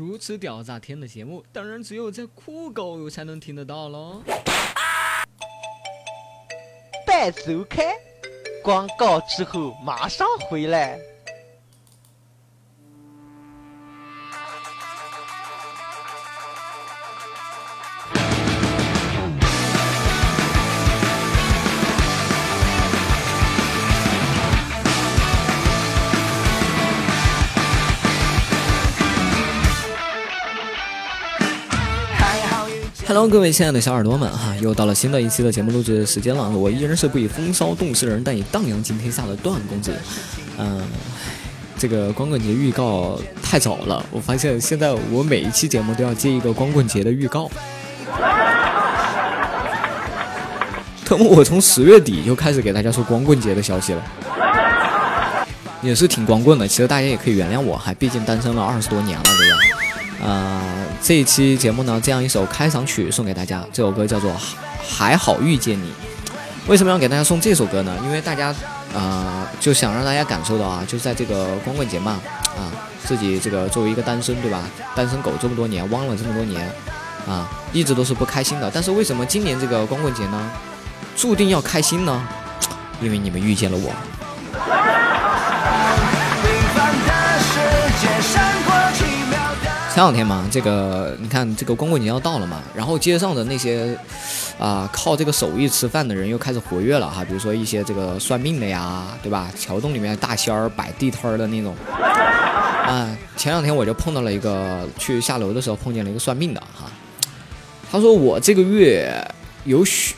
[0.00, 4.22] 如此屌炸天的节目，当然只有在酷狗才能听得到喽。
[7.06, 7.94] 拜走开，
[8.64, 10.98] 广告之后马上回来。
[33.12, 36.48] Hello，各位亲爱的小耳朵们哈，又到了新的一期的节目录制时间了。
[36.48, 39.92] 我依然是不以风骚动世人，但以荡漾惊天下的段公子。
[40.58, 40.80] 嗯，
[41.76, 47.50] 这个光棍节预告太早了，我发现现在我每一期节目都要接一个光棍节的预告。
[51.04, 54.04] 特么，我从十月底就开始给大家说光棍节的消息了，
[55.82, 56.68] 也是挺光棍的。
[56.68, 59.79] 其实大家也可以原谅我，还毕竟单身了二十多年了，对吧？
[60.22, 60.62] 啊。
[61.02, 63.64] 这一期节目呢，这样一首开场曲送给大家。
[63.72, 64.30] 这首歌叫做
[64.86, 65.88] 《还好遇见你》。
[66.66, 67.96] 为什么要给大家送这首歌呢？
[68.04, 68.54] 因为大家，
[68.92, 72.20] 呃，就想让大家感受到啊，就在这个光棍节嘛，
[72.54, 72.68] 啊，
[73.02, 74.62] 自己这个作为一个单身，对吧？
[74.94, 76.70] 单身狗这么多年，汪了这么多年，
[77.26, 78.70] 啊，一直都是不开心的。
[78.72, 80.50] 但是为什么今年这个光棍节呢，
[81.16, 82.22] 注定要开心呢？
[83.00, 83.90] 因为你们遇见了我。
[89.92, 93.98] 前两天嘛，这个你看，这个光棍节要到了嘛，然后街上的那些
[94.56, 99.50] 啊靠这个手艺吃饭的人又开始活跃了哈，比如说一些这个算命的呀，对吧？
[99.58, 101.74] 桥洞里面大仙儿摆地摊儿的那种
[102.86, 103.14] 啊。
[103.36, 106.88] 前两天我就碰到了一个，去下楼的时候碰见了一个算命的哈，
[107.90, 109.12] 他说我这个月
[109.64, 110.14] 有血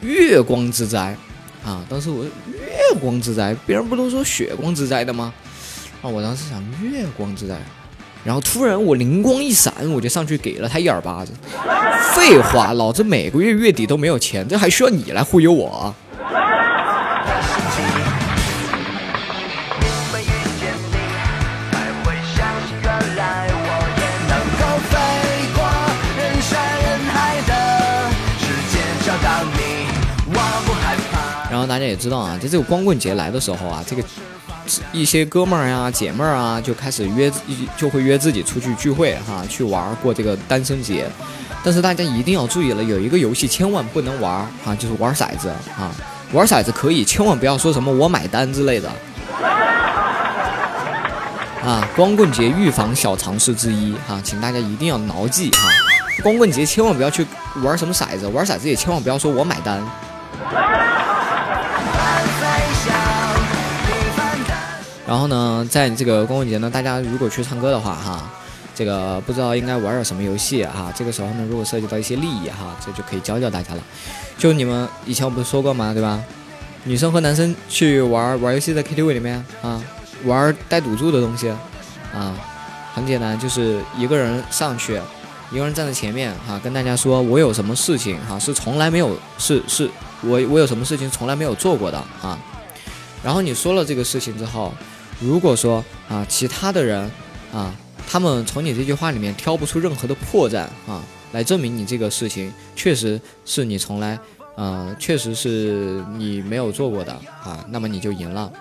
[0.00, 1.16] 月光之灾
[1.64, 5.32] 啊，当时我月光之灾，别人不都说血光之灾的吗？
[6.02, 7.56] 啊，我当时想月光之灾。
[8.24, 11.32] 然后突然我灵光一闪，我就上去给了他一耳巴子。
[12.14, 15.94] 废话，老子每个月月底都没有钱，这还需要你来忽悠我？
[31.50, 34.02] 然后大家也知道啊，在这个光棍节来的时候啊，这个。
[34.92, 37.30] 一些哥们儿呀、姐妹儿啊，就开始约，
[37.76, 41.06] 就会约自己出去聚会哈，去玩过这个单身节。
[41.64, 44.32] 但是大家一定要注意了，有一个游戏千万不能玩
[44.64, 45.90] 啊，就是玩骰子啊。
[46.32, 48.90] 玩骰子可以，千万不要说什么我买单之类的。
[51.62, 55.68] 啊，光棍节预防小常识之一哈，请大家一定要牢记哈。
[56.22, 57.24] 光棍节千万不要去
[57.62, 59.80] 玩什么骰子，玩骰子也千万不要说我买单。
[65.12, 68.30] 然后呢，在这个光棍节呢，大家如果去唱歌的话，哈，
[68.74, 70.90] 这个不知道应该玩点什么游戏哈。
[70.96, 73.82] 这个时候呢，如果涉及到一些利益哈，这就可以教教大家了。
[74.38, 75.92] 就你们以前我不是说过吗？
[75.92, 76.18] 对吧？
[76.84, 79.78] 女生和男生去玩玩游戏，在 KTV 里面啊，
[80.24, 81.50] 玩带赌注的东西
[82.14, 82.34] 啊，
[82.94, 84.98] 很简单，就是一个人上去，
[85.50, 89.90] 一个人站在前面哈，跟大家说我有什么事情哈，是从来没有是是，
[90.22, 92.38] 我我有什么事情从来没有做过的啊。
[93.22, 94.72] 然后你说了这个事情之后。
[95.22, 97.10] 如果说啊，其他的人
[97.52, 97.72] 啊，
[98.08, 101.00] 他们从你这句话里面挑不出任何的破绽啊，
[101.32, 104.18] 来证明你这个事情确实是你从来，
[104.56, 107.12] 呃，确实是你没有做过的
[107.44, 108.52] 啊，那么你就赢了。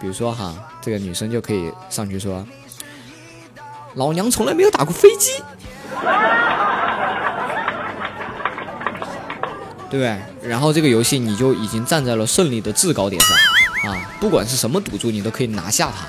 [0.00, 2.44] 比如说哈，这个女生就可以上去说
[3.94, 5.30] ：“老娘从来没有打过飞机，
[9.88, 13.30] 对不对？”然后这个游戏你就已经站在了胜利的制高点上。
[13.86, 16.06] 啊，不管是什么赌注，你都可以拿下他。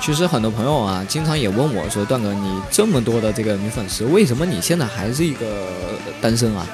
[0.00, 5.66] 其实很多朋友啊，经常也问我说：“段哥，你这么多的这个女粉丝，为什么你现在还是一个
[6.20, 6.64] 单身啊？”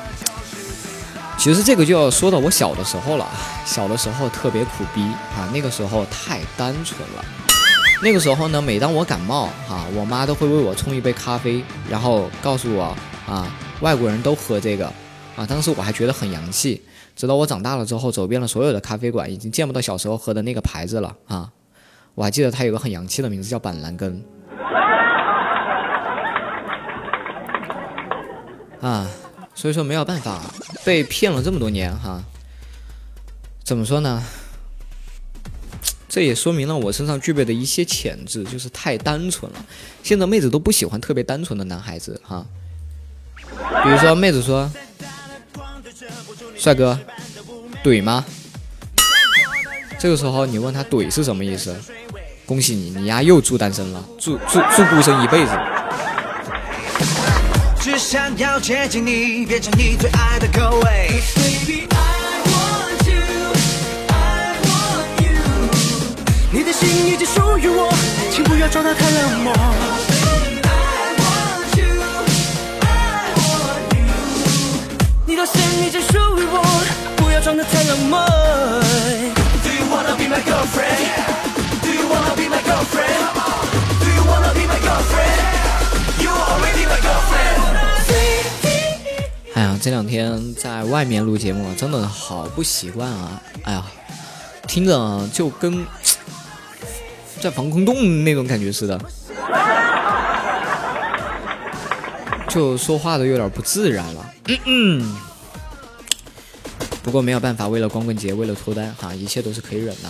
[1.38, 3.26] 其实这个就要说到我小的时候了，
[3.64, 5.00] 小的时候特别苦逼
[5.34, 7.24] 啊，那个时候太单纯了。
[8.02, 12.96] 那个时候呢，每当我感冒，哈，我妈都会为我冲一杯咖啡，然后告诉我，
[13.28, 13.46] 啊，
[13.80, 14.92] 外国人都喝这个，
[15.36, 16.82] 啊，当时我还觉得很洋气。
[17.14, 21.48] 直到我长大了之后，走遍了所有的咖啡馆，已经见不到小时候喝的那个牌子了，啊，
[22.16, 24.20] 我还记得它有个很洋气的名字，叫板蓝根。
[28.82, 29.08] 啊，
[29.54, 30.40] 所以说没有办法，
[30.84, 32.20] 被骗了这么多年，哈，
[33.62, 34.20] 怎么说呢？
[36.14, 39.64] 这也说明了我身上具备的一些潜质，就是太单纯了。
[40.02, 42.44] 现在妹子都不喜欢特别单纯的男孩子哈。
[43.82, 44.70] 比如说妹子说
[46.54, 46.98] ：“帅哥，
[47.82, 48.22] 怼吗？
[49.98, 51.74] 这个时候你问他怼是什么意思？
[52.44, 55.52] 恭喜你，你丫又住单身了，住住住孤身一辈子。
[57.80, 61.91] 只想要接近你，变成你最爱的口味。
[66.82, 67.88] 心已经属于我，
[68.32, 69.52] 请不要装得太冷漠。
[75.24, 76.60] 你的心已经属于我，
[77.16, 78.18] 不要装得太冷漠。
[89.54, 93.40] 哎呀，这两天在外面录节目，真的好不习惯啊！
[93.64, 93.84] 哎呀，
[94.66, 95.84] 听着就跟
[97.42, 98.96] 在防空洞那种感觉似的，
[102.48, 104.30] 就说话都有点不自然了。
[104.46, 105.16] 嗯嗯。
[107.02, 110.08] 不过没有办法，为了光棍节，为了脱单，哈，一切都是可以忍的。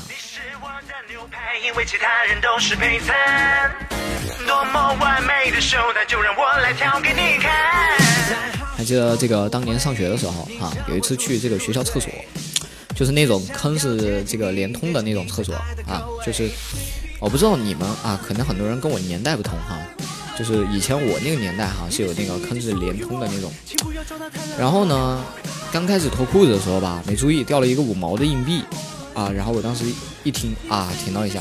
[8.76, 12.12] 还记得这个当年上学的时候，哈，有一次去这个学校厕所，
[12.94, 15.54] 就是那种坑是这个连通的那种厕所
[15.88, 16.50] 啊，就是
[17.22, 19.78] 我不知道你们啊，可能很多人跟我年代不同哈，
[20.36, 23.52] 就是以前我那个年代哈是有那个坑是连通的那种，
[24.58, 25.22] 然后呢，
[25.70, 28.64] 刚开始脱裤子的时候吧，没注意掉了一个五毛的硬币。
[29.14, 29.84] 啊，然后我当时
[30.24, 31.40] 一听啊，停了一下，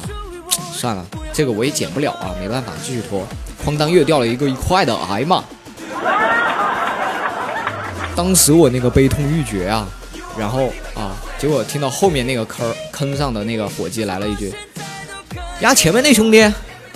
[0.74, 3.25] 算了，这个我也捡不了啊，没办法，继续脱。
[3.66, 5.42] 哐当又掉了一个一块的，哎妈！
[8.13, 9.88] 当时我那个悲痛欲绝啊，
[10.38, 14.54] 然后啊，结果听到后面那个坑坑上的那个伙计来了一句
[15.62, 16.52] ：“呀，前面那兄弟，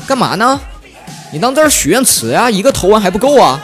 [0.07, 0.59] 干嘛呢？
[1.31, 2.50] 你当这是许愿池呀？
[2.50, 3.62] 一个投完还不够啊？”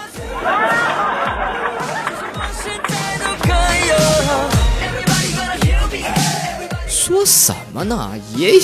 [6.87, 8.11] 说什么呢？
[8.35, 8.61] 也有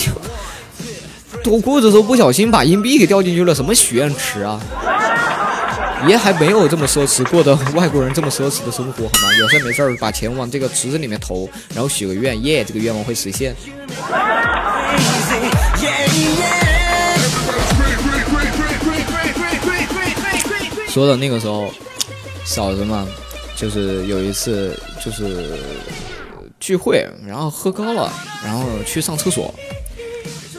[1.44, 4.60] 躲裤子时候不小心把硬币给掉进去了，什么许愿池啊？
[6.06, 9.34] 爷还没有这么奢侈，过的外国人这么奢侈的生活好吗？
[9.40, 13.56] 有事没事儿把钱往这个池子里面投，然后许个愿，耶，这个愿望会实现。
[20.88, 21.72] 说的那个时候，
[22.46, 23.08] 嫂子嘛，
[23.56, 25.58] 就是有一次就是。
[26.60, 28.12] 聚会，然后喝高了，
[28.44, 29.54] 然后去上厕所，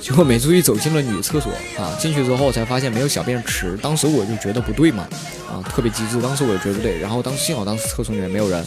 [0.09, 1.95] 结果没注意走进了女厕所啊！
[2.01, 5.07] 进去之后才发现没有小便池，当时我就觉得不对嘛，
[5.47, 8.65] 啊，特别机智，当时我就觉得不对，然后当时幸好当时厕所里面没有人，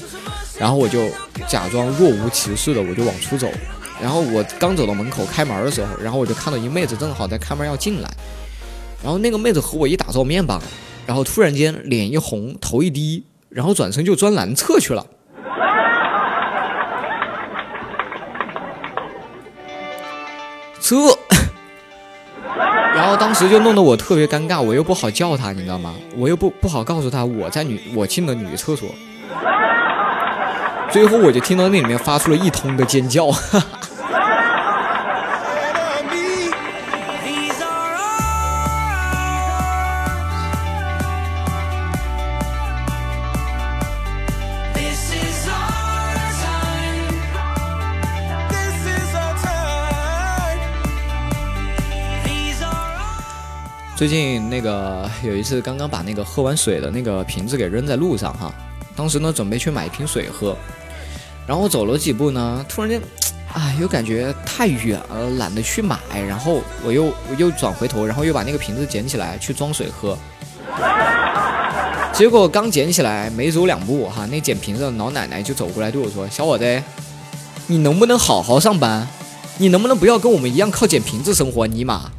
[0.60, 1.10] 然后我就
[1.48, 3.50] 假装若无其事的我就往出走，
[4.00, 8.10] 然后我刚走到门口开门的时候，然后我就看到一妹子正好在开门要进来，
[9.04, 10.62] 然后那个妹子和我一打照面吧，
[11.08, 15.08] 然后突然间脸一红，头一低，然后转身就钻男厕去了。
[20.80, 20.96] 这，
[23.22, 25.94] 当时就弄得我特别尴尬，我又不好叫他，你知道吗？
[26.18, 28.90] 我又不不好告诉他我在女我进了女厕所，
[30.90, 33.28] 最后我就听到那里面发出了一通的尖叫。
[54.01, 58.51] 最近那个有一次，刚刚把那个喝完水的那个瓶子给扔在路上哈，
[58.96, 60.58] 当时呢准备去买一瓶水喝，
[61.46, 63.00] 然后走了几步呢，突然间，
[63.53, 70.17] 啊，又感觉太远了，懒得去买，然后我又我又转回头，然后又把那个瓶子捡起来去装水喝，
[72.12, 76.84] 结果刚捡起来没走两步哈，那捡瓶子的老奶奶就走过来对我说：“小伙子，
[77.67, 79.08] 你能不能好好上班？
[79.60, 81.67] 你能不能不要跟我们一样靠捡瓶子生活？
[81.67, 82.10] 尼玛！”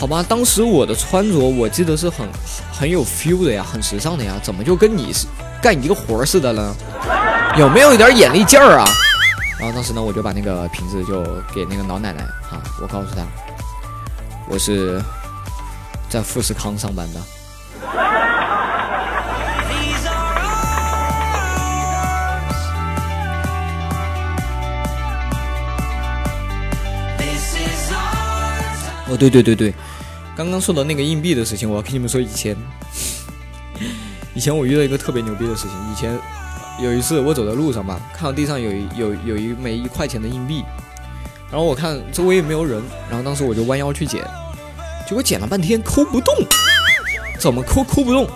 [0.00, 2.26] 好吧，当时我的穿着我记得是很
[2.72, 5.26] 很有 feel 的呀，很时尚的呀，怎么就跟你是
[5.60, 6.74] 干一个活似的呢？
[7.58, 8.86] 有没有一点眼力劲儿啊？
[9.58, 11.22] 然后当时呢，我就把那个瓶子就
[11.54, 13.26] 给那个老奶奶啊，我告诉她，
[14.48, 15.02] 我是
[16.08, 17.20] 在富士康上班的。
[29.12, 29.74] 哦，对对对对。
[30.40, 32.18] 刚刚说的那个硬币的事情，我要跟你们说。
[32.18, 32.56] 以前，
[34.32, 35.72] 以前我遇到一个特别牛逼的事情。
[35.92, 36.18] 以前
[36.82, 40.64] 有一次，我走在路上吧，看到地上有有有一枚一块钱的硬币，
[41.50, 44.26] 然后我看周围也没有人，然后当时我就弯腰去捡，
[45.06, 46.34] 结果捡了半天抠不动，
[47.38, 48.26] 怎么抠抠不动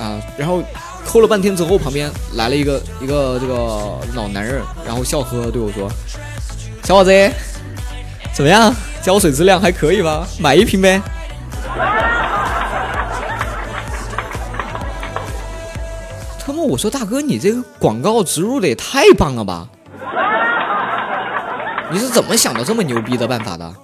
[0.00, 0.20] 啊？
[0.36, 0.60] 然后
[1.04, 3.54] 抠了半天之后，旁边来了一个一个这个
[4.16, 5.88] 老男人，然后笑呵呵对我说
[6.82, 7.30] ：“小伙子，
[8.34, 8.74] 怎么样？
[9.00, 10.26] 胶水质量还可以吧？
[10.40, 11.00] 买一瓶呗。”
[16.44, 19.68] 他妈，我说大哥，你这个广告植入的也太棒了吧！
[21.90, 23.74] 你是怎么想到这么牛逼的办法的？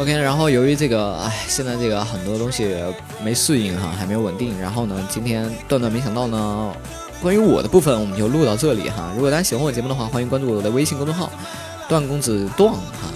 [0.00, 2.74] OK，然后由于这个，哎，现在这个很多东西
[3.22, 4.58] 没适应哈，还没有稳定。
[4.58, 6.74] 然后呢，今天段段没想到呢，
[7.20, 9.12] 关于我的部分我们就录到这里哈。
[9.14, 11.30] 如果大家喜欢我节目的话，欢迎关注我的微信公众号
[11.86, 13.12] “段公子段”哈，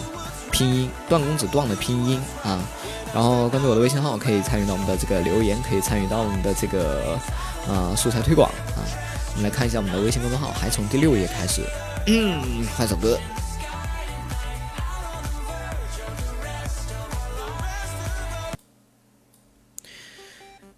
[0.53, 2.61] 拼音“段公子段”的拼音啊。
[3.15, 7.19] 然后关注我的微信号，可以参与到我们的这个留言，可以参与到我们的这个
[7.67, 8.85] 呃素材推广啊。
[9.35, 11.63] 我们来看一下我们的微信公众号，还从第六页开始。
[12.09, 12.43] 嗯，
[12.77, 13.19] 换首歌。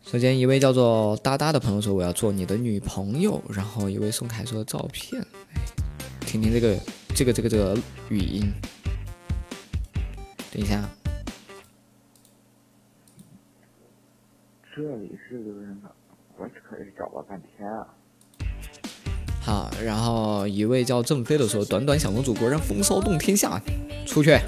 [0.06, 5.20] 首先，一位叫做哒哒的朋友说：“我要做你的女朋友。”然后一位宋凯说：“照片。”
[5.50, 5.58] 哎，
[6.20, 6.78] 听听这个
[7.12, 7.76] 这个这个这个
[8.08, 8.52] 语音。
[10.52, 10.88] 等一下，
[14.76, 15.38] 这里是
[15.82, 15.90] 哪？
[16.38, 17.84] 我可是找了半天啊！
[19.42, 23.60] 好，然后一位叫郑飞的说：“短短小公主果然风骚动天下，
[24.06, 24.38] 出去。”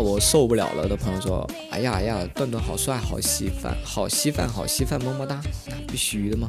[0.00, 6.48] 我受不了了的朋友说：“哎呀哎呀，段段好帅，好稀饭，好稀饭，好稀饭，么么哒，那必须的嘛。”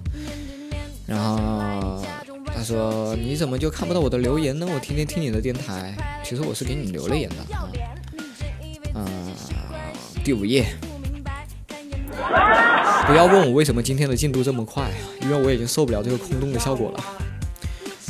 [1.07, 2.03] 然后
[2.45, 4.67] 他说：“你怎么就看不到我的留言呢？
[4.73, 7.35] 我天天听你的电台，其实我是给你留了言的
[8.99, 9.07] 啊。”、
[10.23, 10.65] 第五页。
[13.07, 14.91] 不要问我为什么今天的进度这么快，
[15.21, 17.03] 因为我已经受不了这个空洞的效果了。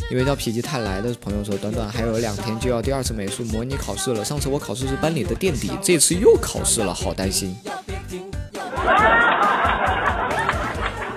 [0.10, 7.56] 一位叫否极泰来的朋友说：“短短还有两天就要第二次美术模拟考试了，上次我考试是班里的垫底，这次又考试了，好担心。”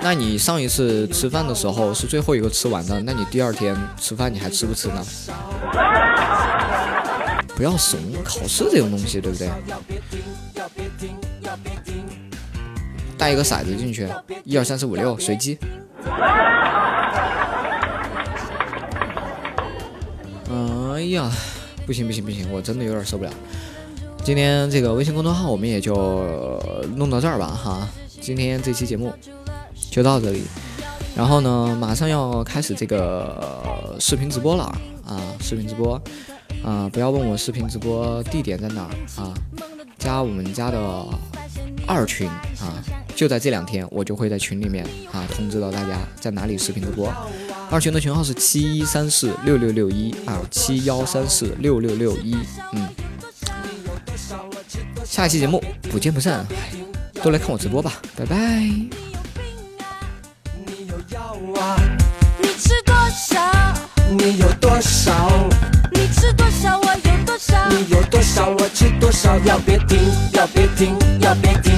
[0.02, 5.02] 那你上一次吃饭的时候是最后一个吃完的，那你第二天吃饭你还吃不吃呢？
[7.56, 9.48] 不要怂，考试这种东西，对不对？
[13.16, 14.06] 带一个骰子进去，
[14.44, 15.56] 一二三四五六，随机。
[21.02, 21.28] 哎呀，
[21.84, 23.30] 不行不行不行，我真的有点受不了。
[24.22, 26.62] 今天这个微信公众号我们也就
[26.94, 27.88] 弄到这儿吧哈。
[28.20, 29.12] 今天这期节目
[29.90, 30.44] 就到这里，
[31.16, 34.62] 然后呢，马上要开始这个、视频直播了
[35.04, 36.00] 啊，视频直播
[36.64, 39.34] 啊，不要问我视频直播地点在哪儿啊，
[39.98, 40.78] 加我们家的
[41.84, 42.28] 二群
[42.60, 42.78] 啊，
[43.16, 47.12] 就在这两天，我就会在群里面啊通知到大家在哪里视频直播。
[47.72, 52.36] 二群的群号是七一三四六六六一啊，七幺三四六六六一，
[52.74, 52.86] 嗯。
[55.06, 56.46] 下一期节目不见不散，
[57.22, 58.36] 都来看我直播吧，拜拜。
[58.36, 58.90] 你
[60.86, 61.80] 有药啊？
[62.42, 63.40] 你吃多少？
[64.10, 65.48] 你有多少？
[65.92, 66.78] 你吃多少？
[66.78, 67.68] 我有多少？
[67.70, 68.50] 你有多少？
[68.50, 69.38] 我吃多少？
[69.46, 69.98] 要别停，
[70.34, 71.72] 要别停，要别停。